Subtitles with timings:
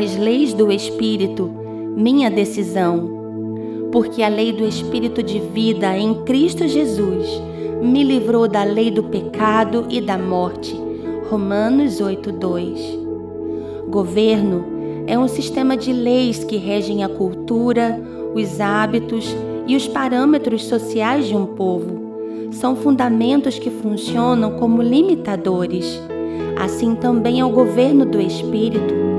[0.00, 1.50] as leis do Espírito,
[1.94, 3.20] minha decisão.
[3.92, 7.28] Porque a lei do Espírito de vida em Cristo Jesus
[7.82, 10.74] me livrou da lei do pecado e da morte.
[11.28, 12.98] Romanos 8:2.
[13.90, 14.64] Governo
[15.06, 18.00] é um sistema de leis que regem a cultura,
[18.34, 19.36] os hábitos
[19.66, 22.48] e os parâmetros sociais de um povo.
[22.52, 26.00] São fundamentos que funcionam como limitadores.
[26.58, 29.09] Assim também é o governo do Espírito.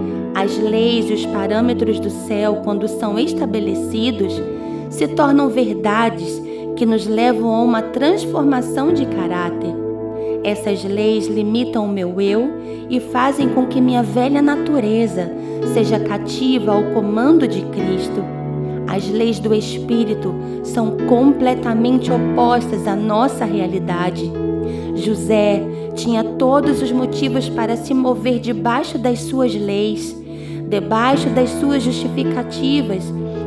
[0.41, 4.41] As leis e os parâmetros do céu, quando são estabelecidos,
[4.89, 6.41] se tornam verdades
[6.75, 9.69] que nos levam a uma transformação de caráter.
[10.43, 12.49] Essas leis limitam o meu eu
[12.89, 15.31] e fazem com que minha velha natureza
[15.75, 18.23] seja cativa ao comando de Cristo.
[18.87, 20.33] As leis do Espírito
[20.63, 24.31] são completamente opostas à nossa realidade.
[24.95, 25.61] José
[25.93, 30.19] tinha todos os motivos para se mover debaixo das suas leis,
[30.71, 33.03] debaixo das suas justificativas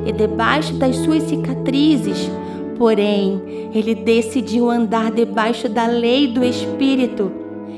[0.07, 2.31] e debaixo das suas cicatrizes
[2.77, 7.31] Porém, ele decidiu andar debaixo da lei do Espírito.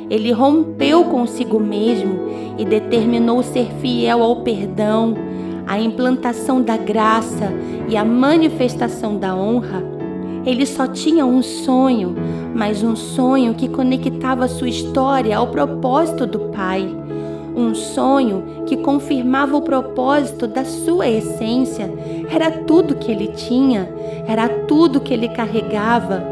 [0.08, 2.18] Ele rompeu consigo mesmo
[2.58, 5.14] e determinou ser fiel ao perdão,
[5.66, 7.52] à implantação da graça
[7.88, 9.84] e à manifestação da honra.
[10.46, 12.14] Ele só tinha um sonho,
[12.54, 16.88] mas um sonho que conectava sua história ao propósito do Pai
[17.56, 21.90] um sonho que confirmava o propósito da sua essência.
[22.30, 23.88] Era tudo que ele tinha,
[24.26, 26.22] era tudo que ele carregava.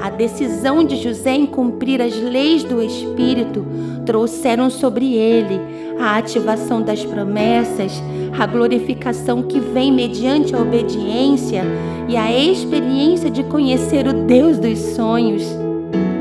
[0.00, 3.66] A decisão de José em cumprir as leis do Espírito
[4.04, 5.58] trouxeram sobre ele
[5.98, 8.02] a ativação das promessas,
[8.38, 11.64] a glorificação que vem mediante a obediência
[12.06, 15.42] e a experiência de conhecer o Deus dos sonhos.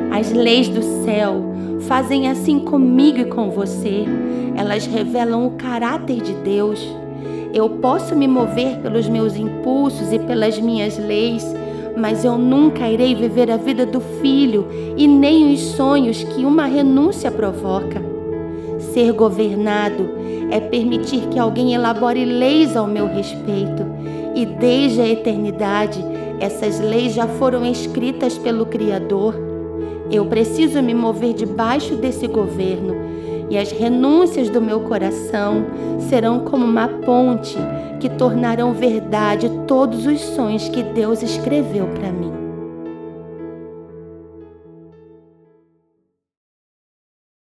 [0.09, 1.55] As leis do céu
[1.88, 4.05] fazem assim comigo e com você.
[4.55, 6.86] Elas revelam o caráter de Deus.
[7.53, 11.46] Eu posso me mover pelos meus impulsos e pelas minhas leis,
[11.96, 16.66] mas eu nunca irei viver a vida do filho e nem os sonhos que uma
[16.66, 18.02] renúncia provoca.
[18.79, 20.09] Ser governado
[20.52, 23.85] é permitir que alguém elabore leis ao meu respeito,
[24.35, 26.03] e desde a eternidade
[26.40, 29.44] essas leis já foram escritas pelo Criador.
[30.11, 32.95] Eu preciso me mover debaixo desse governo
[33.49, 35.66] e as renúncias do meu coração
[36.09, 37.57] serão como uma ponte
[37.99, 42.44] que tornarão verdade todos os sonhos que Deus escreveu para mim.